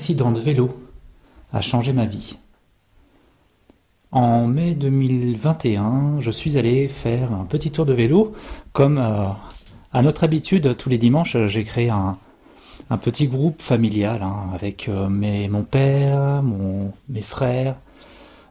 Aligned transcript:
accident 0.00 0.32
de 0.32 0.40
vélo 0.40 0.70
a 1.52 1.60
changé 1.60 1.92
ma 1.92 2.06
vie. 2.06 2.38
En 4.12 4.46
mai 4.46 4.72
2021, 4.72 6.20
je 6.20 6.30
suis 6.30 6.56
allé 6.56 6.88
faire 6.88 7.34
un 7.34 7.44
petit 7.44 7.70
tour 7.70 7.84
de 7.84 7.92
vélo. 7.92 8.32
Comme 8.72 8.96
euh, 8.96 9.26
à 9.92 10.00
notre 10.00 10.24
habitude, 10.24 10.74
tous 10.78 10.88
les 10.88 10.96
dimanches, 10.96 11.36
j'ai 11.44 11.64
créé 11.64 11.90
un, 11.90 12.16
petit 13.02 13.26
groupe 13.26 13.60
familial 13.60 14.22
hein, 14.22 14.48
avec 14.54 14.88
euh, 14.88 15.06
mon 15.10 15.64
père, 15.64 16.42
mes 17.10 17.22
frères, 17.22 17.76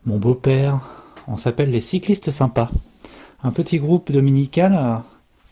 mon 0.05 0.17
beau-père. 0.19 0.79
On 1.27 1.35
s'appelle 1.35 1.71
les 1.71 1.81
cyclistes 1.81 2.29
sympas. 2.29 2.69
Un 3.41 3.49
petit 3.49 3.79
groupe 3.79 4.11
dominical 4.11 4.75
euh, 4.75 4.97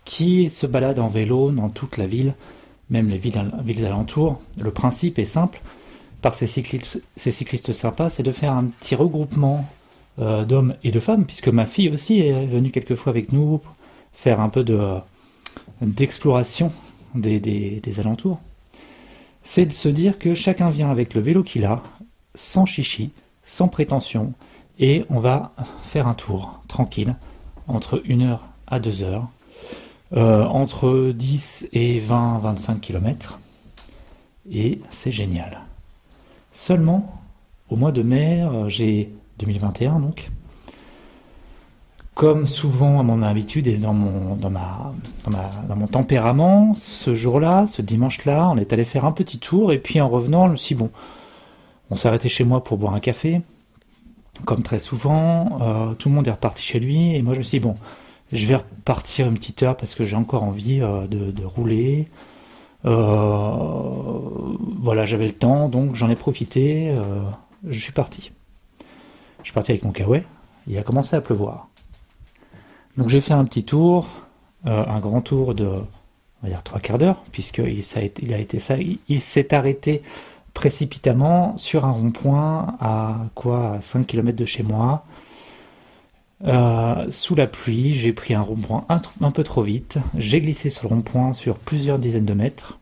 qui 0.05 0.52
se 0.52 0.68
balade 0.68 0.99
en 0.99 1.07
vélo 1.07 1.49
dans 1.49 1.71
toute 1.71 1.98
la 1.98 2.05
ville, 2.05 2.35
même 2.91 3.07
les 3.07 3.18
villes, 3.18 3.52
villes 3.63 3.88
alentours. 3.88 4.40
Le 4.62 4.70
principe 4.70 5.18
est 5.18 5.26
simple 5.26 5.59
par 6.27 6.34
ces 6.34 6.45
cyclistes, 6.45 7.02
ces 7.16 7.31
cyclistes 7.31 7.72
sympas, 7.72 8.09
c'est 8.09 8.22
de 8.22 8.34
faire 8.34 8.52
un 8.52 8.66
petit 8.66 8.95
regroupement 8.95 9.66
euh, 10.20 10.44
d'hommes 10.44 10.76
et 10.84 10.91
de 10.91 10.99
femmes, 10.99 11.23
puisque 11.23 11.48
ma 11.48 11.66
fille 11.66 11.88
aussi 11.88 12.20
est 12.20 12.45
venue 12.45 12.70
quelquefois 12.70 13.12
avec 13.12 13.31
nous 13.31 13.62
faire 14.12 14.41
un 14.41 14.49
peu 14.49 14.66
de 14.66 14.77
d'exploration 15.82 16.73
des, 17.16 17.40
des, 17.40 17.99
alentours. 18.02 18.41
C'est 19.41 19.66
de 19.66 19.71
se 19.71 19.88
dire 19.88 20.20
que 20.20 20.35
chacun 20.35 20.70
vient 20.70 20.91
avec 20.91 21.13
le 21.13 21.21
vélo 21.21 21.44
qu'il 21.44 21.63
a, 21.63 21.82
sans 22.35 22.66
chichi, 22.66 23.12
sans 23.46 23.70
prétention, 23.70 24.34
et 24.80 25.05
on 25.09 25.21
va 25.21 25.54
faire 25.84 26.10
un 26.10 26.13
tour 26.13 26.62
tranquille, 26.68 27.16
entre 27.70 28.04
1 28.05 28.20
heure 28.20 28.44
à 28.68 28.82
2 28.82 29.01
heures, 29.01 29.29
euh, 30.12 30.44
entre 30.44 31.13
10 31.16 31.70
et 31.71 31.99
20, 31.99 32.40
25 32.40 32.82
km, 32.82 33.40
et 34.51 34.82
c'est 34.90 35.13
génial. 35.13 35.62
Seulement, 36.58 37.22
au 37.70 37.76
mois 37.76 37.91
de 37.91 38.02
mai, 38.02 38.41
euh, 38.41 38.68
j'ai 38.68 39.13
2021 39.38 40.00
donc. 40.00 40.32
Comme 42.16 42.48
souvent 42.48 43.00
à 43.00 43.04
mon 43.04 43.22
habitude 43.22 43.68
et 43.68 43.77
dans 43.77 43.94
mon, 43.94 44.36
dans 44.36 44.50
ma, 44.50 44.91
dans, 45.70 45.76
mon 45.76 45.85
tempérament, 45.85 46.74
ce 46.76 47.13
jour-là, 47.13 47.68
ce 47.68 47.84
dimanche-là, 47.84 48.50
on 48.50 48.58
est 48.58 48.74
allé 48.74 48.85
faire 48.85 49.05
un 49.05 49.12
petit 49.12 49.38
tour 49.38 49.72
et 49.72 49.78
puis 49.78 50.02
en 50.02 50.10
revenant, 50.10 50.48
je 50.48 50.54
me 50.54 50.58
suis 50.58 50.74
dit, 50.74 50.82
bon, 50.82 50.90
on 51.91 51.96
s'est 51.96 52.08
arrêté 52.08 52.28
chez 52.28 52.44
moi 52.44 52.63
pour 52.63 52.80
boire 52.80 52.96
un 52.96 53.00
café. 53.02 53.41
Comme 54.46 54.63
très 54.63 54.80
souvent, 54.80 55.60
euh, 55.62 55.94
tout 55.94 56.10
le 56.10 56.16
monde 56.16 56.28
est 56.28 56.32
reparti 56.32 56.63
chez 56.63 56.80
lui 56.80 57.16
et 57.16 57.22
moi 57.22 57.35
je 57.35 57.40
me 57.40 57.44
suis 57.44 57.60
dit, 57.60 57.66
bon, 57.68 57.76
je 58.34 58.48
vais 58.48 58.55
repartir 58.55 59.28
une 59.28 59.35
petite 59.35 59.62
heure 59.62 59.78
parce 59.78 59.94
que 59.94 60.04
j'ai 60.04 60.16
encore 60.16 60.41
envie 60.41 60.82
euh, 60.82 61.05
de, 61.05 61.46
rouler. 61.46 62.08
Euh, 62.85 63.51
voilà, 64.81 65.06
j'avais 65.06 65.25
le 65.25 65.33
temps, 65.33 65.69
donc 65.69 65.95
j'en 65.95 66.09
ai 66.09 66.16
profité. 66.16 66.95
je 67.67 67.79
suis 67.79 67.91
parti. 67.91 68.31
Je 69.39 69.45
suis 69.45 69.53
parti 69.53 69.72
avec 69.72 69.83
mon 69.83 69.91
kawaii, 69.91 70.23
il 70.67 70.78
a 70.78 70.83
commencé 70.83 71.16
à 71.16 71.22
pleuvoir. 71.22 71.69
Donc 72.97 73.09
j'ai 73.09 73.22
fait 73.22 73.33
un 73.33 73.45
petit 73.45 73.63
tour, 73.63 74.09
euh, 74.66 74.83
un 74.85 75.00
grand 75.00 75.22
tour 75.22 75.53
de, 75.53 75.69
on 76.44 76.50
trois 76.63 76.79
quarts 76.79 76.97
d'heure, 76.97 77.23
puisqu'il 77.31 77.83
il 78.22 78.33
a 78.33 78.39
été 78.39 78.59
il, 79.07 79.22
s'est 79.22 79.53
arrêté 79.53 80.01
précipitamment 80.53 81.57
sur 81.57 81.85
un 81.85 81.91
rond-point 81.91 82.75
à 82.81 83.17
quoi 83.35 83.75
à 83.75 83.81
5 83.81 84.07
km 84.07 84.35
de 84.35 84.45
chez 84.45 84.63
moi. 84.63 85.05
Euh, 86.46 87.09
sous 87.09 87.35
la 87.35 87.47
pluie, 87.47 87.94
j'ai 87.94 88.13
pris 88.13 88.34
un 88.34 88.41
rond-point 88.41 88.85
un, 88.90 89.31
peu 89.31 89.44
trop 89.44 89.63
vite. 89.63 89.97
J'ai 90.17 90.41
glissé 90.41 90.69
sur 90.69 90.84
le 90.84 90.89
rond-point 90.89 91.34
sur 91.34 91.57
plusieurs 91.57 92.00
dizaines 92.00 92.25
de 92.25 92.34
mètres. 92.34 92.79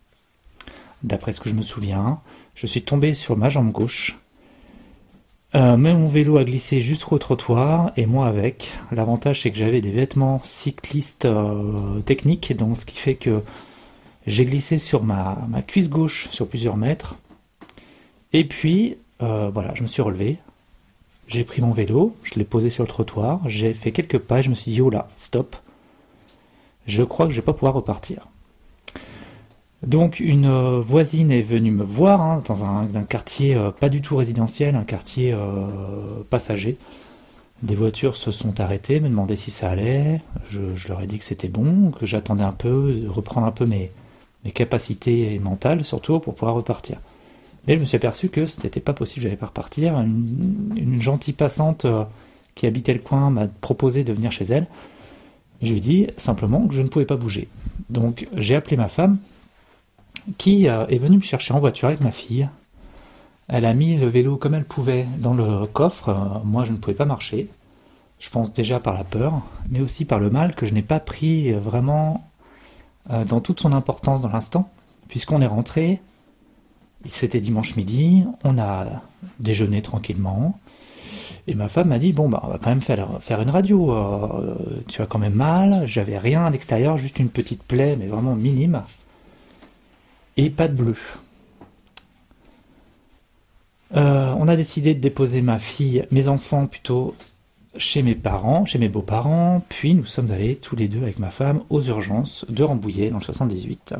D'après 1.03 1.33
ce 1.33 1.39
que 1.39 1.49
je 1.49 1.55
me 1.55 1.61
souviens, 1.61 2.19
je 2.55 2.67
suis 2.67 2.81
tombé 2.81 3.13
sur 3.13 3.37
ma 3.37 3.49
jambe 3.49 3.71
gauche. 3.71 4.19
Euh, 5.53 5.77
mais 5.77 5.93
mon 5.93 6.07
vélo 6.07 6.37
a 6.37 6.43
glissé 6.43 6.81
jusqu'au 6.81 7.17
trottoir 7.17 7.93
et 7.95 8.05
moi 8.05 8.27
avec. 8.27 8.73
L'avantage 8.91 9.41
c'est 9.41 9.51
que 9.51 9.57
j'avais 9.57 9.79
des 9.79 9.91
vêtements 9.91 10.41
cyclistes 10.43 11.25
euh, 11.25 12.01
techniques, 12.01 12.55
donc 12.57 12.75
ce 12.77 12.85
qui 12.85 12.97
fait 12.97 13.15
que 13.15 13.41
j'ai 14.27 14.43
glissé 14.43 14.79
sur 14.79 15.03
ma, 15.03 15.37
cuisse 15.65 15.89
gauche 15.89 16.27
sur 16.31 16.47
plusieurs 16.47 16.75
mètres. 16.75 17.15
Et 18.33 18.43
puis 18.43 18.97
voilà, 19.19 19.73
je 19.75 19.81
me 19.81 19.87
suis 19.87 20.01
relevé. 20.01 20.39
J'ai 21.27 21.43
pris 21.43 21.61
mon 21.61 21.71
vélo, 21.71 22.15
je 22.23 22.35
l'ai 22.35 22.43
posé 22.43 22.69
sur 22.69 22.83
le 22.83 22.87
trottoir, 22.87 23.41
j'ai 23.47 23.73
fait 23.73 23.91
quelques 23.91 24.19
pas 24.19 24.39
et 24.39 24.43
je 24.43 24.49
me 24.49 24.55
suis 24.55 24.71
dit 24.71 24.81
oh 24.81 24.89
là, 24.89 25.07
stop. 25.15 25.55
Je 26.87 27.03
crois 27.03 27.25
que 27.25 27.31
je 27.31 27.37
vais 27.37 27.45
pas 27.45 27.53
pouvoir 27.53 27.73
repartir. 27.73 28.27
Donc 29.85 30.19
une 30.19 30.47
euh, 30.47 30.81
voisine 30.81 31.31
est 31.31 31.41
venue 31.41 31.71
me 31.71 31.83
voir 31.83 32.21
hein, 32.21 32.41
dans 32.47 32.65
un, 32.65 32.87
quartier 33.03 33.55
euh, 33.55 33.71
pas 33.71 33.89
du 33.89 34.01
tout 34.01 34.17
résidentiel, 34.17 34.75
un 34.75 34.83
quartier 34.83 35.31
euh, 35.31 36.23
passager. 36.29 36.77
Des 37.61 37.75
voitures 37.75 38.15
se 38.15 38.31
sont 38.31 38.59
arrêtées, 38.59 38.99
me 38.99 39.09
demandaient 39.09 39.35
si 39.35 39.51
ça 39.51 39.69
allait. 39.69 40.21
Je, 40.49 40.87
leur 40.87 41.01
ai 41.01 41.07
dit 41.07 41.17
que 41.19 41.23
c'était 41.23 41.47
bon, 41.47 41.91
que 41.91 42.05
j'attendais 42.05 42.43
un 42.43 42.51
peu, 42.51 43.03
reprendre 43.07 43.47
un 43.47 43.51
peu 43.51 43.65
mes, 43.65 43.91
capacités 44.53 45.39
mentales 45.39 45.83
surtout 45.83 46.19
pour 46.19 46.35
pouvoir 46.35 46.55
repartir. 46.55 46.97
Mais 47.67 47.75
je 47.75 47.79
me 47.79 47.85
suis 47.85 47.95
aperçu 47.95 48.29
que 48.29 48.45
ce 48.45 48.61
n'était 48.61 48.79
pas 48.79 48.93
possible, 48.93 49.23
j'allais 49.23 49.35
pas 49.35 49.47
repartir. 49.47 49.99
Une, 49.99 51.01
gentille 51.01 51.33
passante 51.33 51.85
qui 52.53 52.67
habitait 52.67 52.93
le 52.93 52.99
coin 52.99 53.29
m'a 53.29 53.47
proposé 53.47 54.03
de 54.03 54.13
venir 54.13 54.31
chez 54.31 54.45
elle. 54.45 54.67
je 55.61 55.71
lui 55.71 55.77
ai 55.77 55.81
dit 55.81 56.07
simplement 56.17 56.67
que 56.67 56.73
je 56.73 56.81
ne 56.81 56.87
pouvais 56.87 57.05
pas 57.05 57.15
bouger. 57.17 57.47
Donc 57.89 58.27
j'ai 58.35 58.55
appelé 58.55 58.77
ma 58.77 58.87
femme, 58.87 59.17
qui 60.37 60.67
euh, 60.67 60.85
est 60.87 60.97
venue 60.97 61.17
me 61.17 61.23
chercher 61.23 61.53
en 61.53 61.59
voiture 61.59 61.87
avec 61.87 62.01
ma 62.01 62.11
fille. 62.11 62.49
Elle 63.47 63.65
a 63.65 63.73
mis 63.73 63.95
le 63.95 64.07
vélo 64.07 64.37
comme 64.37 64.55
elle 64.55 64.65
pouvait 64.65 65.05
dans 65.19 65.33
le 65.33 65.67
coffre. 65.67 66.09
Euh, 66.09 66.39
moi, 66.43 66.65
je 66.65 66.71
ne 66.71 66.77
pouvais 66.77 66.95
pas 66.95 67.05
marcher. 67.05 67.47
Je 68.19 68.29
pense 68.29 68.51
déjà 68.53 68.79
par 68.79 68.95
la 68.95 69.03
peur, 69.03 69.41
mais 69.69 69.81
aussi 69.81 70.05
par 70.05 70.19
le 70.19 70.29
mal 70.29 70.55
que 70.55 70.65
je 70.65 70.73
n'ai 70.73 70.81
pas 70.81 70.99
pris 70.99 71.53
euh, 71.53 71.59
vraiment 71.59 72.29
dans 73.27 73.39
toute 73.39 73.59
son 73.59 73.71
importance 73.71 74.21
dans 74.21 74.29
l'instant, 74.29 74.67
puisqu'on 75.09 75.39
est 75.39 75.45
rentré. 75.45 76.01
C'était 77.07 77.39
dimanche 77.39 77.75
midi, 77.75 78.23
on 78.43 78.57
a 78.57 79.01
déjeuné 79.39 79.81
tranquillement, 79.81 80.59
et 81.47 81.55
ma 81.55 81.69
femme 81.69 81.89
m'a 81.89 81.99
dit 81.99 82.13
bon 82.13 82.29
bah 82.29 82.41
on 82.43 82.47
va 82.47 82.57
quand 82.57 82.69
même 82.69 82.81
faire, 82.81 83.21
faire 83.21 83.41
une 83.41 83.49
radio. 83.49 83.95
tu 84.87 85.01
as 85.01 85.05
quand 85.05 85.19
même 85.19 85.35
mal. 85.35 85.83
J'avais 85.87 86.17
rien 86.17 86.45
à 86.45 86.49
l'extérieur, 86.49 86.97
juste 86.97 87.19
une 87.19 87.29
petite 87.29 87.63
plaie, 87.63 87.95
mais 87.99 88.07
vraiment 88.07 88.35
minime 88.35 88.81
et 90.37 90.49
pas 90.49 90.67
de 90.67 90.73
bleu. 90.73 90.95
Euh, 93.95 94.33
on 94.37 94.47
a 94.47 94.55
décidé 94.55 94.93
de 94.93 94.99
déposer 94.99 95.41
ma 95.41 95.59
fille, 95.59 96.05
mes 96.11 96.27
enfants 96.27 96.65
plutôt, 96.65 97.15
chez 97.77 98.03
mes 98.03 98.15
parents, 98.15 98.65
chez 98.65 98.79
mes 98.79 98.89
beaux-parents, 98.89 99.63
puis 99.69 99.93
nous 99.93 100.05
sommes 100.05 100.31
allés 100.31 100.55
tous 100.55 100.75
les 100.75 100.87
deux 100.87 101.01
avec 101.01 101.19
ma 101.19 101.29
femme 101.29 101.61
aux 101.69 101.81
urgences 101.81 102.45
de 102.49 102.63
Rambouillet 102.63 103.09
dans 103.09 103.19
le 103.19 103.23
78. 103.23 103.95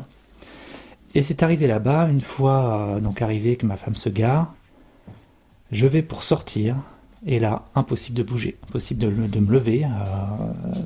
Et 1.16 1.22
c'est 1.22 1.42
arrivé 1.42 1.66
là-bas, 1.66 2.10
une 2.10 2.20
fois 2.20 2.90
euh, 2.96 3.00
donc 3.00 3.22
arrivé 3.22 3.56
que 3.56 3.64
ma 3.64 3.78
femme 3.78 3.94
se 3.94 4.10
gare, 4.10 4.52
je 5.72 5.86
vais 5.86 6.02
pour 6.02 6.22
sortir, 6.22 6.76
et 7.24 7.40
là, 7.40 7.62
impossible 7.74 8.18
de 8.18 8.22
bouger, 8.22 8.56
impossible 8.68 9.00
de, 9.00 9.40
me 9.40 9.50
lever, 9.50 9.84
euh, 9.84 9.88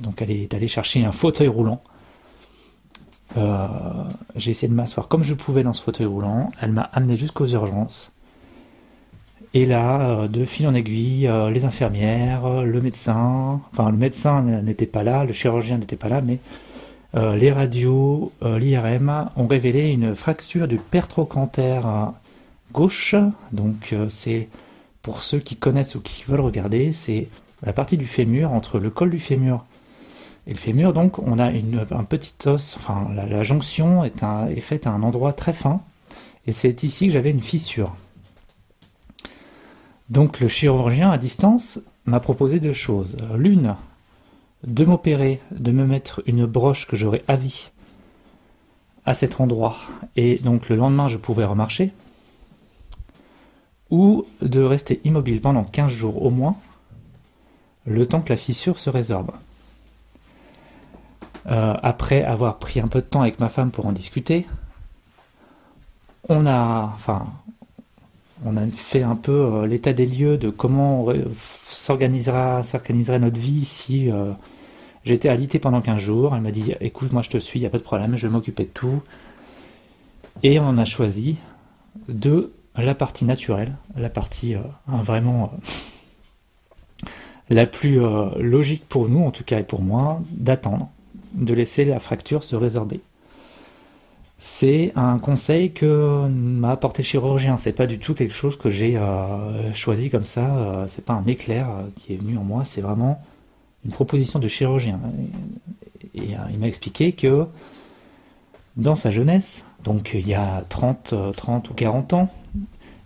donc 0.01 0.23
elle 0.23 0.31
est 0.31 0.55
allée 0.55 0.69
chercher 0.69 1.05
un 1.05 1.11
fauteuil 1.11 1.49
roulant 1.49 1.83
euh, 3.37 3.67
j'ai 4.37 4.53
essayé 4.53 4.69
de 4.69 4.75
m'asseoir 4.75 5.09
comme 5.09 5.25
je 5.25 5.35
pouvais 5.35 5.65
dans 5.65 5.73
ce 5.73 5.83
fauteuil 5.83 6.07
roulant. 6.07 6.51
Elle 6.61 6.73
m'a 6.73 6.83
amené 6.93 7.17
jusqu'aux 7.17 7.47
urgences. 7.47 8.13
Et 9.55 9.67
là, 9.67 10.27
de 10.27 10.45
fil 10.45 10.67
en 10.67 10.75
aiguille, 10.75 11.31
les 11.53 11.65
infirmières, 11.65 12.63
le 12.63 12.81
médecin, 12.81 13.61
enfin 13.73 13.91
le 13.91 13.97
médecin 13.97 14.43
n'était 14.43 14.87
pas 14.87 15.03
là, 15.05 15.25
le 15.25 15.33
chirurgien 15.33 15.79
n'était 15.79 15.97
pas 15.97 16.09
là, 16.09 16.21
mais 16.21 16.39
les 17.15 17.51
radios, 17.51 18.33
l'IRM 18.43 19.31
ont 19.37 19.47
révélé 19.47 19.91
une 19.91 20.15
fracture 20.15 20.69
du 20.69 20.77
pertrochanter 20.77 21.81
gauche. 22.73 23.15
Donc 23.53 23.95
c'est 24.09 24.49
pour 25.03 25.23
ceux 25.23 25.41
qui 25.41 25.57
connaissent 25.57 25.97
ou 25.97 26.01
qui 26.01 26.25
veulent 26.25 26.41
regarder, 26.41 26.93
c'est 26.93 27.29
la 27.63 27.73
partie 27.73 27.97
du 27.97 28.07
fémur 28.07 28.53
entre 28.53 28.79
le 28.79 28.91
col 28.91 29.11
du 29.11 29.19
fémur 29.19 29.65
et 30.47 30.53
le 30.53 30.59
fémur, 30.59 30.93
donc, 30.93 31.19
on 31.19 31.39
a 31.39 31.47
un 31.47 32.05
petit 32.05 32.35
os, 32.47 32.77
enfin, 32.77 33.09
la, 33.15 33.43
jonction 33.43 34.05
est, 34.05 34.61
faite 34.61 34.87
à 34.87 34.91
un 34.91 35.03
endroit 35.03 35.33
très 35.33 35.53
fin, 35.53 35.81
et 36.47 36.53
c'est 36.53 36.83
ici 36.83 37.07
que 37.07 37.13
j'avais 37.13 37.31
une 37.31 37.41
fissure. 37.41 37.95
Donc, 40.09 40.41
le 40.41 40.49
chirurgien 40.49 41.11
à 41.11 41.19
distance 41.19 41.81
m'a 42.07 42.21
proposé 42.21 42.59
deux 42.59 42.73
choses. 42.73 43.17
L'une, 43.37 43.77
de 44.65 44.85
m'opérer, 44.85 45.41
de 45.51 45.73
me 45.73 45.87
mettre 45.87 46.23
une 46.27 46.47
broche 46.47 46.87
que 46.87 46.97
j'aurais 46.97 47.25
à 47.29 47.37
vie 47.37 47.71
à 49.07 49.15
cet 49.15 49.41
endroit, 49.41 49.77
et 50.17 50.37
donc 50.37 50.69
le 50.69 50.77
lendemain 50.77 51.09
je 51.09 51.17
pouvais 51.17 51.45
remarcher, 51.45 51.93
ou 53.91 54.27
de 54.43 54.61
rester 54.61 55.01
immobile 55.05 55.41
pendant 55.41 55.65
15 55.65 55.91
jours 55.91 56.23
au 56.23 56.31
moins, 56.31 56.57
le 57.87 58.07
temps 58.07 58.21
que 58.21 58.29
la 58.29 58.37
fissure 58.37 58.79
se 58.79 58.91
résorbe. 58.91 59.33
Euh, 61.47 61.75
après 61.83 62.23
avoir 62.23 62.59
pris 62.59 62.81
un 62.81 62.89
peu 62.89 63.01
de 63.01 63.07
temps 63.07 63.23
avec 63.23 63.41
ma 63.41 63.49
femme 63.49 63.71
pour 63.71 63.87
en 63.87 63.93
discuter, 63.93 64.47
on 66.29 66.47
a, 66.47 66.93
enfin, 66.95 67.27
On 68.45 68.57
a 68.57 68.67
fait 68.69 69.03
un 69.03 69.17
peu 69.17 69.33
euh, 69.33 69.67
l'état 69.67 69.93
des 69.93 70.07
lieux 70.07 70.39
de 70.39 70.51
comment 70.51 71.07
s'organisera, 71.69 72.63
s'organiserait 72.63 73.19
notre 73.19 73.39
vie 73.39 73.65
si 73.65 74.11
euh, 74.11 74.33
j'étais 75.05 75.29
alité 75.29 75.59
pendant 75.59 75.81
15 75.81 76.01
jours. 76.01 76.35
Elle 76.35 76.43
m'a 76.43 76.51
dit 76.51 76.75
écoute, 76.81 77.13
moi 77.13 77.23
je 77.23 77.31
te 77.31 77.39
suis, 77.39 77.59
il 77.59 77.63
n'y 77.63 77.67
a 77.67 77.71
pas 77.71 77.79
de 77.79 77.83
problème, 77.83 78.17
je 78.17 78.27
vais 78.27 78.33
m'occuper 78.33 78.65
de 78.65 78.71
tout. 78.71 79.03
Et 80.43 80.59
on 80.59 80.79
a 80.79 80.85
choisi 80.85 81.37
de 82.09 82.53
la 82.77 82.95
partie 82.95 83.25
naturelle, 83.25 83.77
la 83.97 84.09
partie 84.09 84.55
vraiment 84.87 85.53
la 87.51 87.67
plus 87.67 88.01
logique 88.39 88.89
pour 88.89 89.09
nous, 89.09 89.23
en 89.23 89.33
tout 89.33 89.45
cas 89.45 89.59
et 89.59 89.65
pour 89.65 89.83
moi, 89.83 90.23
d'attendre, 90.31 90.89
de 91.35 91.53
laisser 91.53 91.85
la 91.85 91.99
fracture 91.99 92.45
se 92.45 92.57
résorber 92.57 93.01
c'est 94.43 94.93
un 94.97 95.19
conseil 95.19 95.71
que 95.71 96.27
m'a 96.29 96.71
apporté 96.71 97.03
le 97.03 97.07
chirurgien. 97.07 97.59
C'est 97.59 97.75
pas 97.75 97.87
du 97.87 97.99
tout 97.99 98.15
quelque 98.15 98.33
chose 98.33 98.57
que 98.57 98.71
j'ai 98.71 98.97
euh, 98.97 99.73
choisi 99.75 100.09
comme 100.09 100.25
ça. 100.25 100.57
Euh, 100.57 100.87
c'est 100.89 101.05
pas 101.05 101.13
un 101.13 101.27
éclair 101.27 101.69
euh, 101.69 101.83
qui 101.97 102.15
est 102.15 102.17
venu 102.17 102.39
en 102.39 102.43
moi. 102.43 102.65
C'est 102.65 102.81
vraiment 102.81 103.23
une 103.85 103.91
proposition 103.91 104.39
de 104.39 104.49
chirurgien. 104.49 104.99
Et, 106.15 106.31
il 106.51 106.59
m'a 106.59 106.69
expliqué 106.69 107.13
que 107.13 107.47
dans 108.77 108.95
sa 108.95 109.11
jeunesse, 109.11 109.67
donc 109.85 110.13
il 110.15 110.27
y 110.27 110.35
a 110.35 110.65
30, 110.71 111.15
30 111.37 111.69
ou 111.69 111.75
40 111.75 112.15
ans, 112.15 112.31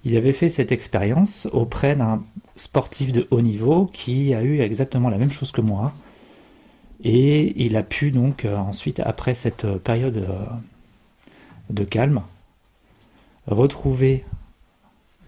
il 0.05 0.17
avait 0.17 0.33
fait 0.33 0.49
cette 0.49 0.71
expérience 0.71 1.49
auprès 1.53 1.97
d'un 1.97 2.23
sportif 2.55 3.11
de 3.11 3.27
haut 3.33 3.41
niveau 3.41 3.87
qui 3.87 4.35
a 4.35 4.43
eu 4.43 4.61
exactement 4.61 5.09
la 5.09 5.19
même 5.19 5.33
chose 5.33 5.51
que 5.51 5.61
moi. 5.61 5.93
Et 7.03 7.65
il 7.65 7.77
a 7.77 7.83
pu 7.83 8.13
donc 8.13 8.47
ensuite, 8.47 9.01
après 9.01 9.35
cette 9.35 9.67
période 9.79 10.29
de 11.71 11.85
calme, 11.85 12.23
retrouver 13.47 14.25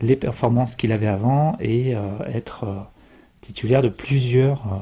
les 0.00 0.16
performances 0.16 0.76
qu'il 0.76 0.92
avait 0.92 1.06
avant 1.06 1.56
et 1.60 1.94
euh, 1.94 2.02
être 2.26 2.64
euh, 2.64 2.80
titulaire 3.40 3.82
de 3.82 3.88
plusieurs, 3.88 4.60
euh, 4.66 4.78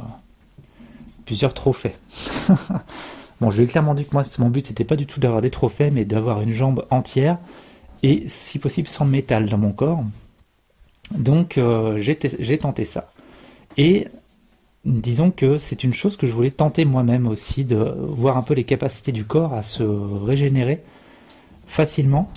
plusieurs 1.25 1.55
trophées. 1.55 1.95
bon, 3.41 3.51
je 3.51 3.59
lui 3.59 3.65
ai 3.65 3.67
clairement 3.67 3.95
dit 3.95 4.05
que 4.05 4.13
moi, 4.13 4.23
mon 4.39 4.51
but, 4.51 4.67
c'était 4.67 4.85
pas 4.85 4.97
du 4.97 5.07
tout 5.07 5.21
d'avoir 5.21 5.41
des 5.41 5.51
trophées, 5.51 5.91
mais 5.91 6.05
d'avoir 6.05 6.41
une 6.41 6.51
jambe 6.51 6.87
entière 6.91 7.39
et, 8.03 8.25
si 8.29 8.59
possible, 8.59 8.89
sans 8.89 9.05
métal 9.05 9.49
dans 9.49 9.59
mon 9.59 9.73
corps. 9.73 10.05
Donc, 11.13 11.61
j'ai 11.99 12.59
tenté 12.59 12.85
ça. 12.85 13.13
Et 13.77 14.09
disons 14.85 15.31
que 15.31 15.59
c'est 15.59 15.85
une 15.85 15.95
chose 15.95 16.17
que 16.17 16.27
je 16.27 16.33
voulais 16.33 16.51
tenter 16.51 16.85
moi-même 16.85 17.27
aussi, 17.27 17.65
de 17.65 17.77
voir 17.77 18.37
un 18.37 18.43
peu 18.43 18.55
les 18.55 18.65
capacités 18.65 19.13
du 19.13 19.25
corps 19.25 19.55
à 19.55 19.63
se 19.63 19.83
régénérer 19.83 20.83
facilement, 21.67 22.31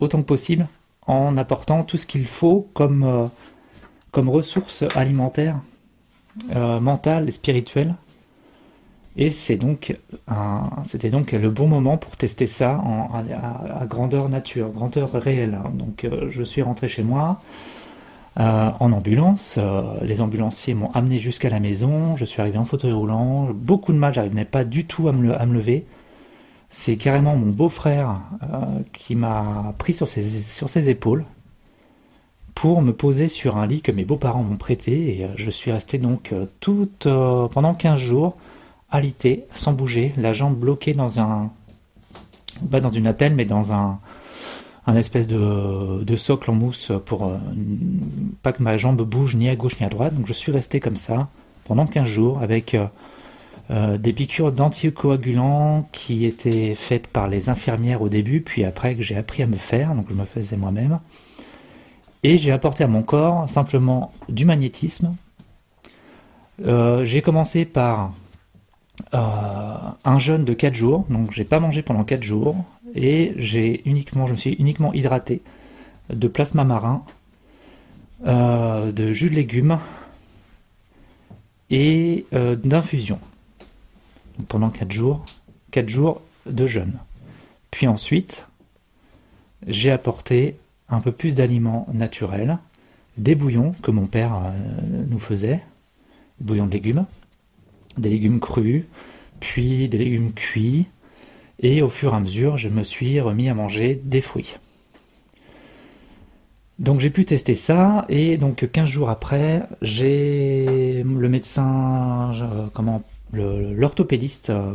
autant 0.00 0.18
que 0.18 0.26
possible, 0.26 0.66
en 1.06 1.36
apportant 1.36 1.84
tout 1.84 1.96
ce 1.96 2.06
qu'il 2.06 2.26
faut 2.26 2.68
comme, 2.74 3.04
euh, 3.04 3.26
comme 4.10 4.28
ressources 4.28 4.84
alimentaires, 4.94 5.60
euh, 6.54 6.80
mentales 6.80 7.28
et 7.28 7.32
spirituelles. 7.32 7.94
Et 9.18 9.30
c'est 9.30 9.56
donc 9.56 9.96
c'était 10.84 11.08
donc 11.08 11.32
le 11.32 11.48
bon 11.48 11.68
moment 11.68 11.96
pour 11.96 12.18
tester 12.18 12.46
ça 12.46 12.78
en, 12.84 13.08
à, 13.14 13.86
grandeur 13.86 14.28
nature, 14.28 14.68
grandeur 14.68 15.10
réelle. 15.12 15.58
Donc 15.72 16.04
euh, 16.04 16.26
je 16.28 16.42
suis 16.42 16.60
rentré 16.60 16.86
chez 16.88 17.02
moi 17.02 17.40
en 18.38 18.92
ambulance. 18.92 19.58
les 20.02 20.20
ambulanciers 20.20 20.74
m'ont 20.74 20.90
amené 20.92 21.20
jusqu'à 21.20 21.48
la 21.48 21.58
maison. 21.58 22.18
Je 22.18 22.26
suis 22.26 22.42
arrivé 22.42 22.58
en 22.58 22.64
fauteuil 22.64 22.92
roulant. 22.92 23.48
Beaucoup 23.54 23.94
de 23.94 23.96
mal, 23.96 24.12
j'arrivais 24.12 24.44
pas 24.44 24.64
du 24.64 24.84
tout 24.84 25.08
à 25.08 25.12
me, 25.12 25.34
à 25.34 25.46
me 25.46 25.54
lever 25.54 25.86
c'est 26.70 26.96
carrément 26.96 27.36
mon 27.36 27.50
beau-frère 27.50 28.20
euh, 28.42 28.66
qui 28.92 29.14
m'a 29.14 29.74
pris 29.78 29.92
sur 29.92 30.08
ses, 30.08 30.88
épaules 30.88 31.24
pour 32.54 32.82
me 32.82 32.92
poser 32.92 33.28
sur 33.28 33.56
un 33.56 33.66
lit 33.66 33.82
que 33.82 33.92
mes 33.92 34.04
beaux-parents 34.04 34.42
m'ont 34.42 34.56
prêté 34.56 35.18
et 35.18 35.24
euh, 35.24 35.28
je 35.36 35.50
suis 35.50 35.70
resté 35.70 35.98
donc 35.98 36.32
euh, 36.32 36.46
tout 36.60 36.88
pendant 37.52 37.74
15 37.74 38.00
jours 38.00 38.36
alité, 38.90 39.44
sans 39.52 39.72
bouger, 39.72 40.14
la 40.16 40.32
jambe 40.32 40.56
bloquée 40.56 40.94
dans 40.94 41.20
un 41.20 41.50
pas 42.70 42.80
dans 42.80 42.88
une 42.88 43.06
attelle 43.06 43.34
mais 43.34 43.44
dans 43.44 43.72
un 43.72 43.98
un 44.88 44.94
espèce 44.94 45.26
de, 45.26 46.16
socle 46.16 46.50
en 46.52 46.54
mousse 46.54 46.92
pour 47.04 47.32
pas 48.42 48.52
que 48.52 48.62
ma 48.62 48.76
jambe 48.76 49.02
bouge 49.02 49.34
ni 49.34 49.48
à 49.48 49.56
gauche 49.56 49.80
ni 49.80 49.86
à 49.86 49.88
droite. 49.88 50.14
Donc 50.14 50.28
je 50.28 50.32
suis 50.32 50.52
resté 50.52 50.78
comme 50.78 50.94
ça 50.94 51.28
pendant 51.64 51.86
15 51.86 52.06
jours 52.06 52.38
avec 52.40 52.76
des 53.68 54.12
piqûres 54.12 54.52
d'anticoagulants 54.52 55.88
qui 55.90 56.24
étaient 56.24 56.74
faites 56.76 57.08
par 57.08 57.26
les 57.26 57.48
infirmières 57.48 58.00
au 58.00 58.08
début, 58.08 58.40
puis 58.40 58.64
après 58.64 58.94
que 58.94 59.02
j'ai 59.02 59.16
appris 59.16 59.42
à 59.42 59.46
me 59.46 59.56
faire, 59.56 59.94
donc 59.94 60.06
je 60.08 60.14
me 60.14 60.24
faisais 60.24 60.56
moi-même. 60.56 61.00
Et 62.22 62.38
j'ai 62.38 62.52
apporté 62.52 62.84
à 62.84 62.86
mon 62.86 63.02
corps 63.02 63.48
simplement 63.48 64.12
du 64.28 64.44
magnétisme. 64.44 65.16
Euh, 66.64 67.04
j'ai 67.04 67.22
commencé 67.22 67.64
par 67.64 68.14
euh, 69.14 69.76
un 70.04 70.18
jeûne 70.18 70.44
de 70.44 70.52
4 70.52 70.74
jours, 70.74 71.04
donc 71.10 71.32
j'ai 71.32 71.44
pas 71.44 71.60
mangé 71.60 71.82
pendant 71.82 72.04
4 72.04 72.22
jours, 72.22 72.56
et 72.94 73.34
j'ai 73.36 73.82
uniquement, 73.88 74.26
je 74.26 74.32
me 74.32 74.38
suis 74.38 74.52
uniquement 74.54 74.92
hydraté 74.92 75.42
de 76.08 76.28
plasma 76.28 76.64
marin, 76.64 77.02
de 78.24 79.12
jus 79.12 79.28
de 79.28 79.34
légumes 79.34 79.78
et 81.68 82.24
d'infusion 82.32 83.18
pendant 84.48 84.70
4 84.70 84.90
jours, 84.92 85.24
4 85.70 85.88
jours 85.88 86.22
de 86.46 86.66
jeûne. 86.66 86.98
Puis 87.70 87.86
ensuite, 87.86 88.46
j'ai 89.66 89.90
apporté 89.90 90.56
un 90.88 91.00
peu 91.00 91.12
plus 91.12 91.34
d'aliments 91.34 91.86
naturels, 91.92 92.58
des 93.16 93.34
bouillons 93.34 93.74
que 93.82 93.90
mon 93.90 94.06
père 94.06 94.36
euh, 94.36 94.50
nous 95.08 95.18
faisait, 95.18 95.60
bouillons 96.40 96.66
de 96.66 96.72
légumes, 96.72 97.06
des 97.98 98.10
légumes 98.10 98.40
crus, 98.40 98.84
puis 99.40 99.88
des 99.88 99.98
légumes 99.98 100.32
cuits, 100.32 100.86
et 101.60 101.82
au 101.82 101.88
fur 101.88 102.12
et 102.12 102.16
à 102.16 102.20
mesure, 102.20 102.56
je 102.56 102.68
me 102.68 102.82
suis 102.82 103.20
remis 103.20 103.48
à 103.48 103.54
manger 103.54 104.00
des 104.04 104.20
fruits. 104.20 104.56
Donc 106.78 107.00
j'ai 107.00 107.08
pu 107.08 107.24
tester 107.24 107.54
ça, 107.54 108.04
et 108.10 108.36
donc 108.36 108.70
15 108.70 108.88
jours 108.88 109.08
après, 109.08 109.62
j'ai 109.80 111.02
le 111.02 111.28
médecin, 111.28 112.32
euh, 112.34 112.66
comment 112.74 113.02
l'orthopédiste 113.32 114.50
euh, 114.50 114.74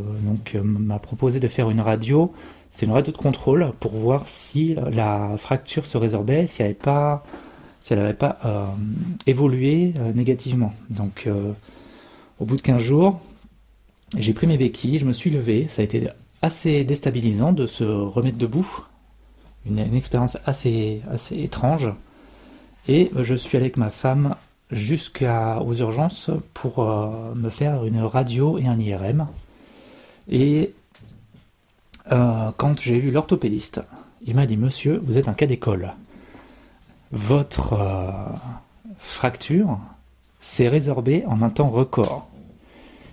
euh, 0.54 0.62
m'a 0.62 0.98
proposé 0.98 1.40
de 1.40 1.48
faire 1.48 1.70
une 1.70 1.80
radio. 1.80 2.32
C'est 2.70 2.86
une 2.86 2.92
radio 2.92 3.12
de 3.12 3.16
contrôle 3.16 3.72
pour 3.80 3.92
voir 3.92 4.26
si 4.26 4.76
la 4.90 5.36
fracture 5.36 5.84
se 5.84 5.98
résorbait, 5.98 6.46
si 6.46 6.62
elle 6.62 6.68
n'avait 6.68 6.78
pas, 6.78 7.24
avait 7.90 8.14
pas 8.14 8.38
euh, 8.44 8.66
évolué 9.26 9.92
négativement. 10.14 10.72
Donc, 10.88 11.28
au 12.40 12.44
bout 12.46 12.56
de 12.56 12.62
15 12.62 12.80
jours, 12.80 13.20
j'ai 14.16 14.32
pris 14.32 14.46
mes 14.46 14.56
béquilles, 14.56 14.98
je 14.98 15.04
me 15.04 15.12
suis 15.12 15.28
levé. 15.28 15.66
Ça 15.68 15.82
a 15.82 15.84
été 15.84 16.08
assez 16.40 16.82
déstabilisant 16.84 17.52
de 17.52 17.66
se 17.66 17.84
remettre 17.84 18.38
debout. 18.38 18.86
Une, 19.66 19.78
une 19.78 19.94
expérience 19.94 20.38
assez, 20.46 21.02
assez 21.10 21.42
étrange. 21.42 21.88
Et 22.88 23.10
je 23.20 23.34
suis 23.34 23.58
allé 23.58 23.66
avec 23.66 23.76
ma 23.76 23.90
femme 23.90 24.34
jusqu'aux 24.72 25.74
urgences 25.74 26.30
pour 26.54 26.80
euh, 26.80 27.34
me 27.34 27.50
faire 27.50 27.84
une 27.84 28.00
radio 28.00 28.58
et 28.58 28.66
un 28.66 28.78
IRM. 28.78 29.26
Et 30.28 30.74
euh, 32.10 32.50
quand 32.56 32.80
j'ai 32.80 32.98
vu 32.98 33.10
l'orthopédiste, 33.10 33.80
il 34.24 34.34
m'a 34.34 34.46
dit 34.46 34.56
Monsieur, 34.56 35.00
vous 35.04 35.18
êtes 35.18 35.28
un 35.28 35.34
cas 35.34 35.46
d'école. 35.46 35.92
Votre 37.12 37.74
euh, 37.74 38.10
fracture 38.98 39.78
s'est 40.40 40.68
résorbée 40.68 41.24
en 41.26 41.42
un 41.42 41.50
temps 41.50 41.68
record. 41.68 42.28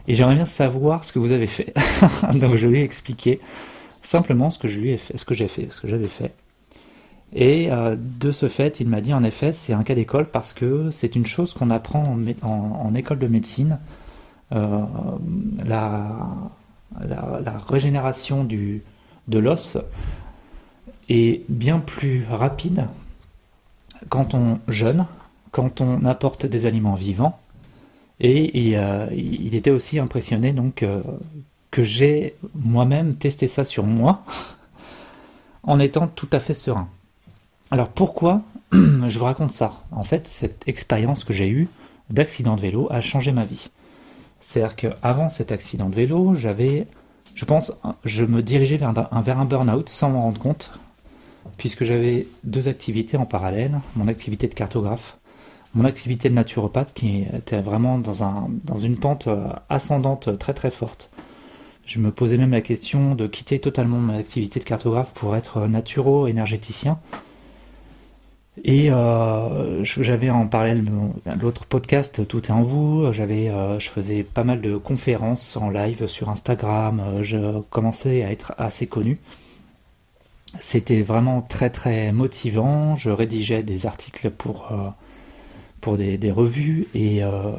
Et 0.07 0.15
j'aimerais 0.15 0.35
bien 0.35 0.45
savoir 0.45 1.03
ce 1.03 1.11
que 1.11 1.19
vous 1.19 1.33
avez 1.33 1.47
fait. 1.47 1.73
Donc 2.33 2.55
je 2.55 2.67
lui 2.67 2.79
ai 2.79 2.83
expliqué 2.83 3.39
simplement 4.01 4.49
ce 4.49 4.57
que 4.57 4.67
je 4.67 4.97
ce 4.97 5.25
que 5.25 5.35
j'avais 5.35 6.07
fait. 6.07 6.33
Et 7.33 7.71
euh, 7.71 7.95
de 7.97 8.31
ce 8.31 8.47
fait, 8.47 8.79
il 8.79 8.89
m'a 8.89 9.01
dit 9.01 9.13
en 9.13 9.23
effet, 9.23 9.51
c'est 9.51 9.73
un 9.73 9.83
cas 9.83 9.95
d'école 9.95 10.25
parce 10.25 10.53
que 10.53 10.89
c'est 10.91 11.15
une 11.15 11.25
chose 11.25 11.53
qu'on 11.53 11.69
apprend 11.69 12.03
en, 12.41 12.95
école 12.95 13.19
de 13.19 13.27
médecine. 13.27 13.79
Euh, 14.51 14.83
la, 15.65 16.17
régénération 17.67 18.43
du, 18.43 18.81
de 19.27 19.37
l'os 19.37 19.77
est 21.07 21.43
bien 21.49 21.79
plus 21.79 22.25
rapide 22.29 22.87
quand 24.09 24.33
on 24.33 24.59
jeûne, 24.67 25.05
quand 25.51 25.81
on 25.81 26.03
apporte 26.05 26.47
des 26.47 26.65
aliments 26.65 26.95
vivants. 26.95 27.39
Et, 28.19 28.73
euh, 28.75 29.07
il 29.11 29.55
était 29.55 29.69
aussi 29.69 29.99
impressionné 29.99 30.51
donc 30.51 30.83
que 31.71 31.83
j'ai 31.83 32.35
moi-même 32.55 33.15
testé 33.15 33.47
ça 33.47 33.63
sur 33.63 33.85
moi 33.85 34.23
en 35.63 35.79
étant 35.79 36.07
tout 36.07 36.27
à 36.31 36.39
fait 36.39 36.55
serein. 36.55 36.89
Alors 37.71 37.89
pourquoi 37.89 38.41
je 38.71 39.19
vous 39.19 39.25
raconte 39.25 39.51
ça? 39.51 39.83
En 39.91 40.03
fait, 40.03 40.27
cette 40.27 40.67
expérience 40.67 41.23
que 41.23 41.33
j'ai 41.33 41.49
eue 41.49 41.67
d'accident 42.09 42.55
de 42.55 42.61
vélo 42.61 42.87
a 42.89 43.01
changé 43.01 43.31
ma 43.31 43.45
vie. 43.45 43.69
C'est-à-dire 44.41 44.75
qu'avant 44.75 45.29
cet 45.29 45.51
accident 45.51 45.89
de 45.89 45.95
vélo, 45.95 46.33
j'avais, 46.33 46.87
je 47.35 47.45
pense, 47.45 47.79
je 48.05 48.23
me 48.23 48.41
dirigeais 48.41 48.77
vers 48.77 48.93
un, 49.11 49.21
vers 49.21 49.45
burn-out 49.45 49.87
sans 49.89 50.09
m'en 50.09 50.23
rendre 50.23 50.39
compte. 50.41 50.71
puisque 51.57 51.83
j'avais 51.83 52.27
deux 52.43 52.67
activités 52.67 53.17
en 53.17 53.25
parallèle, 53.25 53.79
mon 53.95 54.07
activité 54.07 54.47
de 54.47 54.53
cartographe, 54.53 55.17
mon 55.75 55.85
activité 55.85 56.29
de 56.29 56.33
naturopathe 56.33 56.93
qui 56.93 57.25
était 57.33 57.61
vraiment 57.61 57.99
dans, 57.99 58.49
dans 58.65 58.77
une 58.77 58.97
pente 58.97 59.27
euh, 59.27 59.49
ascendante 59.69 60.37
très 60.39 60.53
très 60.53 60.71
forte. 60.71 61.11
Je 61.85 61.99
me 61.99 62.11
posais 62.11 62.37
même 62.37 62.51
la 62.51 62.61
question 62.61 63.13
de 63.15 63.27
quitter 63.27 63.59
totalement 63.59 63.97
mon 63.97 64.17
activité 64.17 64.59
de 64.59 64.65
cartographe 64.65 65.11
pour 65.13 65.35
être 65.35 65.67
naturo-énergéticien. 65.67 66.99
Et 68.63 68.91
euh, 68.91 69.83
j'avais 69.83 70.29
en 70.29 70.47
parallèle 70.47 70.83
l'autre 71.39 71.65
podcast 71.65 72.27
Tout 72.27 72.45
est 72.45 72.51
en 72.51 72.63
vous. 72.63 73.13
J'avais, 73.13 73.49
euh, 73.49 73.79
je 73.79 73.89
faisais 73.89 74.23
pas 74.23 74.43
mal 74.43 74.61
de 74.61 74.77
conférences 74.77 75.55
en 75.57 75.69
live 75.69 76.07
sur 76.07 76.29
Instagram. 76.29 77.19
je 77.21 77.61
commençais 77.69 78.23
à 78.23 78.31
être 78.31 78.53
assez 78.57 78.87
connu. 78.87 79.19
C'était 80.59 81.01
vraiment 81.03 81.41
très 81.41 81.69
très 81.69 82.11
motivant. 82.11 82.95
Je 82.95 83.11
rédigeais 83.11 83.63
des 83.63 83.85
articles 83.85 84.31
pour, 84.31 84.71
euh, 84.71 84.89
pour 85.81 85.97
des, 85.97 86.31
revues 86.31 86.87
et 86.95 87.23
euh, 87.23 87.51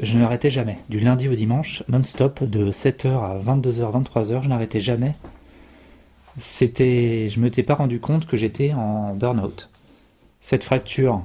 je 0.00 0.18
n'arrêtais 0.18 0.50
jamais. 0.50 0.78
Du 0.88 1.00
lundi 1.00 1.28
au 1.28 1.34
dimanche, 1.34 1.82
non-stop, 1.88 2.44
de 2.44 2.70
7h 2.70 3.08
à 3.08 3.38
22h, 3.38 4.04
23h, 4.04 4.42
je 4.42 4.48
n'arrêtais 4.48 4.80
jamais. 4.80 5.14
C'était, 6.38 7.28
je 7.28 7.38
ne 7.38 7.44
m'étais 7.44 7.62
pas 7.62 7.74
rendu 7.74 8.00
compte 8.00 8.26
que 8.26 8.36
j'étais 8.36 8.72
en 8.72 9.14
burn-out. 9.14 9.68
Cette 10.44 10.62
fracture 10.62 11.22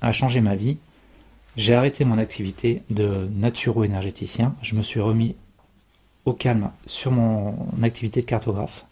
a 0.00 0.10
changé 0.10 0.40
ma 0.40 0.56
vie. 0.56 0.78
J'ai 1.56 1.72
arrêté 1.72 2.04
mon 2.04 2.18
activité 2.18 2.82
de 2.90 3.28
naturo-énergéticien. 3.30 4.56
Je 4.60 4.74
me 4.74 4.82
suis 4.82 4.98
remis 4.98 5.36
au 6.24 6.32
calme 6.32 6.72
sur 6.86 7.12
mon 7.12 7.54
activité 7.84 8.22
de 8.22 8.26
cartographe. 8.26 8.86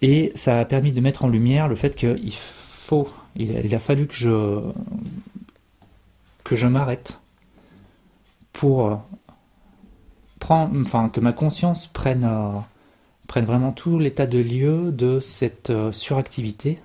Et 0.00 0.32
ça 0.34 0.58
a 0.58 0.64
permis 0.64 0.90
de 0.90 1.00
mettre 1.00 1.24
en 1.24 1.28
lumière 1.28 1.68
le 1.68 1.76
fait 1.76 1.94
qu'il 1.94 2.34
faut, 2.34 3.08
il 3.36 3.72
a, 3.72 3.78
fallu 3.78 4.08
que 4.08 4.16
je, 4.16 4.60
que 6.42 6.56
je 6.56 6.66
m'arrête 6.66 7.20
pour 8.52 8.88
euh, 8.88 8.96
prendre, 10.40 10.76
enfin, 10.80 11.08
que 11.08 11.20
ma 11.20 11.32
conscience 11.32 11.86
prenne, 11.86 12.24
euh, 12.24 12.58
prenne 13.28 13.44
vraiment 13.44 13.70
tout 13.70 14.00
l'état 14.00 14.26
de 14.26 14.38
lieu 14.38 14.90
de 14.90 15.20
cette 15.20 15.70
euh, 15.70 15.92
suractivité. 15.92 16.80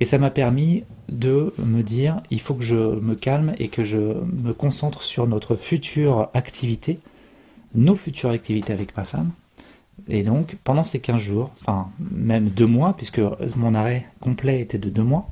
Et 0.00 0.04
ça 0.04 0.18
m'a 0.18 0.30
permis 0.30 0.84
de 1.08 1.54
me 1.58 1.82
dire, 1.82 2.20
il 2.30 2.40
faut 2.40 2.54
que 2.54 2.64
je 2.64 2.76
me 2.76 3.14
calme 3.14 3.54
et 3.58 3.68
que 3.68 3.84
je 3.84 3.98
me 3.98 4.52
concentre 4.52 5.02
sur 5.02 5.26
notre 5.26 5.54
future 5.56 6.30
activité, 6.34 6.98
nos 7.74 7.94
futures 7.94 8.30
activités 8.30 8.72
avec 8.72 8.96
ma 8.96 9.04
femme, 9.04 9.30
et 10.08 10.22
donc, 10.22 10.56
pendant 10.64 10.84
ces 10.84 11.00
15 11.00 11.20
jours, 11.20 11.50
enfin 11.60 11.88
même 11.98 12.48
deux 12.48 12.66
mois, 12.66 12.94
puisque 12.96 13.20
mon 13.56 13.74
arrêt 13.74 14.06
complet 14.20 14.60
était 14.60 14.78
de 14.78 14.90
deux 14.90 15.02
mois, 15.02 15.28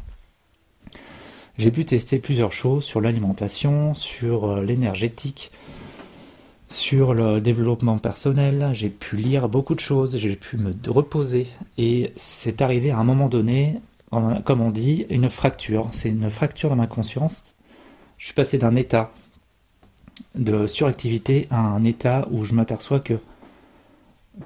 j'ai 1.58 1.70
pu 1.70 1.84
tester 1.84 2.18
plusieurs 2.18 2.52
choses 2.52 2.84
sur 2.84 3.00
l'alimentation, 3.00 3.92
sur 3.94 4.46
euh, 4.46 4.62
l'énergétique, 4.62 5.50
sur 6.70 7.12
le 7.12 7.40
développement 7.40 7.98
personnel. 7.98 8.70
J'ai 8.72 8.88
pu 8.88 9.16
lire 9.16 9.50
beaucoup 9.50 9.74
de 9.74 9.80
choses, 9.80 10.16
j'ai 10.16 10.36
pu 10.36 10.56
me 10.56 10.72
reposer. 10.88 11.46
Et 11.76 12.12
c'est 12.16 12.62
arrivé 12.62 12.90
à 12.90 12.98
un 12.98 13.04
moment 13.04 13.28
donné, 13.28 13.80
comme 14.44 14.60
on 14.60 14.70
dit, 14.70 15.06
une 15.10 15.28
fracture. 15.28 15.88
C'est 15.92 16.10
une 16.10 16.30
fracture 16.30 16.68
dans 16.68 16.76
ma 16.76 16.86
conscience. 16.86 17.54
Je 18.18 18.26
suis 18.26 18.34
passé 18.34 18.58
d'un 18.58 18.76
état 18.76 19.10
de 20.34 20.66
suractivité 20.66 21.48
à 21.50 21.58
un 21.58 21.84
état 21.84 22.28
où 22.30 22.44
je 22.44 22.54
m'aperçois 22.54 23.00
que 23.00 23.14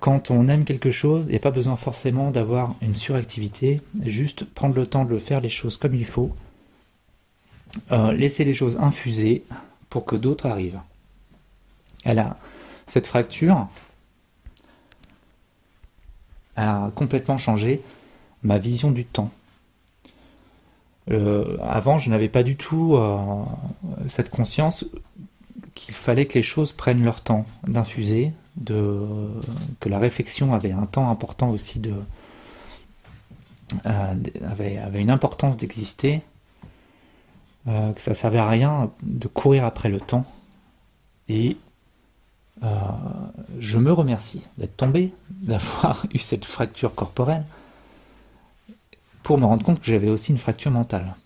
quand 0.01 0.31
on 0.31 0.49
aime 0.49 0.65
quelque 0.65 0.91
chose, 0.91 1.27
il 1.27 1.31
n'y 1.31 1.37
a 1.37 1.41
pas 1.41 1.51
besoin 1.51 1.77
forcément 1.77 2.31
d'avoir 2.31 2.75
une 2.81 2.95
suractivité, 2.95 3.81
juste 4.05 4.45
prendre 4.45 4.75
le 4.75 4.87
temps 4.87 5.05
de 5.05 5.19
faire 5.19 5.41
les 5.41 5.49
choses 5.49 5.77
comme 5.77 5.95
il 5.95 6.05
faut, 6.05 6.35
euh, 7.93 8.13
laisser 8.13 8.45
les 8.45 8.55
choses 8.55 8.79
infuser 8.79 9.45
pour 9.91 10.05
que 10.05 10.17
d'autres 10.17 10.47
arrivent. 10.47 10.81
Elle 12.05 12.19
a 12.19 12.37
cette 12.87 13.07
fracture 13.07 13.69
a 16.57 16.91
complètement 16.95 17.37
changé 17.37 17.83
ma 18.43 18.59
vision 18.59 18.91
du 18.91 19.05
temps. 19.05 19.31
Euh, 21.11 21.57
avant, 21.63 21.99
je 21.99 22.11
n'avais 22.11 22.29
pas 22.29 22.43
du 22.43 22.57
tout 22.57 22.97
euh, 22.97 23.17
cette 24.09 24.31
conscience 24.31 24.85
qu'il 25.75 25.95
fallait 25.95 26.27
que 26.27 26.35
les 26.35 26.43
choses 26.43 26.73
prennent 26.73 27.05
leur 27.05 27.21
temps 27.21 27.47
d'infuser, 27.67 28.33
que 28.65 29.89
la 29.89 29.99
réflexion 29.99 30.55
avait 30.55 30.73
un 30.73 30.87
temps 30.87 31.11
important 31.11 31.51
aussi 31.51 31.79
de, 31.79 31.93
euh, 33.87 34.15
avait, 34.43 34.79
avait, 34.79 35.01
une 35.01 35.11
importance 35.11 35.57
d'exister, 35.57 36.23
que 37.67 38.01
ça 38.01 38.15
servait 38.15 38.39
à 38.39 38.49
rien 38.49 38.91
de 39.03 39.27
courir 39.27 39.65
après 39.65 39.89
le 39.89 40.01
temps. 40.01 40.25
Et 41.29 41.57
je 42.63 43.79
me 43.79 43.93
remercie 43.93 44.43
d'être 44.57 44.77
tombé, 44.77 45.13
d'avoir 45.31 46.07
eu 46.15 46.19
cette 46.19 46.45
fracture 46.45 46.95
corporelle, 46.95 47.45
pour 49.27 49.39
me 49.39 49.45
rendre 49.45 49.65
compte 49.65 49.81
que 49.81 49.91
j'avais 49.91 50.09
aussi 50.09 50.31
une 50.31 50.39
fracture 50.39 50.71
mentale. 50.71 51.17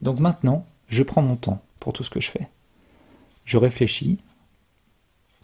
Donc 0.00 0.20
maintenant, 0.20 0.64
je 0.86 1.02
prends 1.02 1.20
mon 1.20 1.34
temps 1.34 1.60
pour 1.80 1.92
tout 1.92 2.04
ce 2.04 2.10
que 2.10 2.20
je 2.20 2.30
fais. 2.30 2.48
Je 3.44 3.58
réfléchis, 3.58 4.20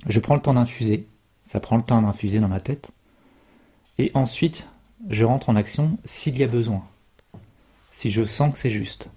je 0.07 0.21
prends 0.21 0.37
le 0.37 0.41
temps 0.41 0.55
d'infuser, 0.55 1.09
ça 1.43 1.59
prend 1.59 1.77
le 1.77 1.83
temps 1.83 2.01
d'infuser 2.01 2.39
dans 2.39 2.47
ma 2.47 2.61
tête, 2.61 2.93
et 3.99 4.13
ensuite 4.15 4.69
je 5.11 5.25
rentre 5.25 5.49
en 5.49 5.57
action 5.57 5.99
s'il 6.05 6.39
y 6.39 6.45
a 6.45 6.47
besoin, 6.47 6.85
si 7.91 8.09
je 8.09 8.23
sens 8.23 8.53
que 8.53 8.59
c'est 8.61 8.71
juste. 8.71 9.11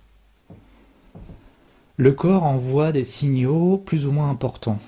Le 1.96 2.12
corps 2.12 2.42
envoie 2.42 2.92
des 2.92 3.04
signaux 3.04 3.78
plus 3.78 4.08
ou 4.08 4.12
moins 4.12 4.32
importants, 4.32 4.80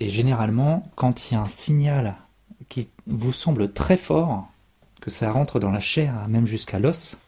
et 0.00 0.08
généralement 0.08 0.90
quand 0.96 1.30
il 1.30 1.34
y 1.34 1.36
a 1.36 1.42
un 1.42 1.48
signal 1.48 2.16
qui 2.68 2.88
vous 3.06 3.32
semble 3.32 3.72
très 3.72 3.96
fort, 3.96 4.48
que 5.00 5.10
ça 5.10 5.30
rentre 5.30 5.60
dans 5.60 5.70
la 5.70 5.80
chair, 5.80 6.14
même 6.28 6.46
jusqu'à 6.46 6.78
l'os, 6.78 7.18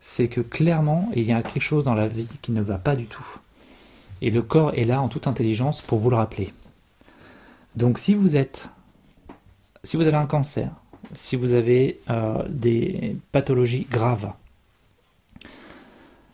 c'est 0.00 0.28
que 0.28 0.40
clairement 0.40 1.10
il 1.14 1.24
y 1.24 1.32
a 1.32 1.42
quelque 1.42 1.62
chose 1.62 1.84
dans 1.84 1.94
la 1.94 2.08
vie 2.08 2.28
qui 2.42 2.52
ne 2.52 2.62
va 2.62 2.78
pas 2.78 2.96
du 2.96 3.06
tout. 3.06 3.26
Et 4.22 4.30
le 4.30 4.42
corps 4.42 4.72
est 4.74 4.84
là 4.84 5.00
en 5.02 5.08
toute 5.08 5.26
intelligence 5.26 5.82
pour 5.82 5.98
vous 5.98 6.10
le 6.10 6.16
rappeler. 6.16 6.52
Donc 7.74 7.98
si 7.98 8.14
vous 8.14 8.36
êtes, 8.36 8.70
si 9.84 9.96
vous 9.96 10.06
avez 10.06 10.16
un 10.16 10.26
cancer, 10.26 10.70
si 11.12 11.36
vous 11.36 11.52
avez 11.52 12.00
euh, 12.10 12.42
des 12.48 13.16
pathologies 13.32 13.86
graves, 13.90 14.32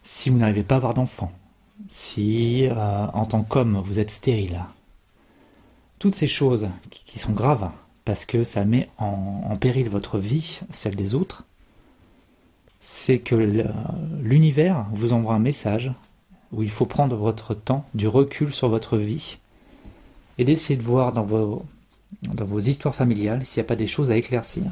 si 0.02 0.30
vous 0.30 0.38
n'arrivez 0.38 0.62
pas 0.62 0.76
à 0.76 0.78
avoir 0.78 0.94
d'enfants, 0.94 1.32
si 1.88 2.66
euh, 2.66 3.06
en 3.12 3.26
tant 3.26 3.42
qu'homme 3.42 3.80
vous 3.84 3.98
êtes 3.98 4.10
stérile, 4.10 4.60
toutes 5.98 6.14
ces 6.14 6.26
choses 6.26 6.68
qui, 6.90 7.18
sont 7.18 7.32
graves 7.32 7.70
parce 8.04 8.24
que 8.24 8.44
ça 8.44 8.64
met 8.64 8.88
en, 8.98 9.56
péril 9.56 9.88
votre 9.88 10.18
vie, 10.18 10.60
celle 10.72 10.96
des 10.96 11.14
autres, 11.14 11.44
c'est 12.80 13.18
que 13.18 13.34
l'univers 14.20 14.86
vous 14.92 15.12
envoie 15.12 15.34
un 15.34 15.38
message 15.38 15.92
où 16.52 16.62
il 16.62 16.70
faut 16.70 16.86
prendre 16.86 17.16
votre 17.16 17.54
temps, 17.54 17.86
du 17.94 18.08
recul 18.08 18.52
sur 18.52 18.68
votre 18.68 18.96
vie 18.98 19.38
et 20.38 20.44
d'essayer 20.44 20.76
de 20.76 20.82
voir 20.82 21.12
dans 21.12 21.22
vos, 21.22 21.64
dans 22.22 22.44
vos 22.44 22.58
histoires 22.58 22.94
familiales 22.94 23.46
s'il 23.46 23.60
n'y 23.60 23.66
a 23.66 23.68
pas 23.68 23.76
des 23.76 23.86
choses 23.86 24.10
à 24.10 24.16
éclaircir. 24.16 24.64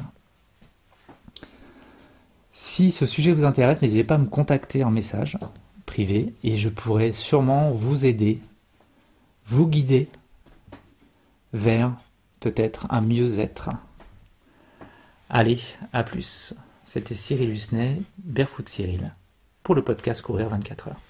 Si 2.51 2.91
ce 2.91 3.05
sujet 3.05 3.31
vous 3.31 3.45
intéresse, 3.45 3.81
n'hésitez 3.81 4.03
pas 4.03 4.15
à 4.15 4.19
me 4.19 4.27
contacter 4.27 4.83
en 4.83 4.91
message 4.91 5.37
privé 5.85 6.33
et 6.43 6.57
je 6.57 6.69
pourrai 6.69 7.11
sûrement 7.11 7.71
vous 7.71 8.05
aider, 8.05 8.39
vous 9.47 9.67
guider 9.67 10.09
vers 11.53 11.93
peut-être 12.41 12.87
un 12.89 12.99
mieux-être. 12.99 13.69
Allez, 15.29 15.61
à 15.93 16.03
plus. 16.03 16.53
C'était 16.83 17.15
Cyril 17.15 17.51
Husnet, 17.51 18.01
Barefoot 18.17 18.67
Cyril, 18.67 19.15
pour 19.63 19.75
le 19.75 19.83
podcast 19.83 20.21
Courir 20.21 20.49
24 20.49 20.89
heures. 20.89 21.01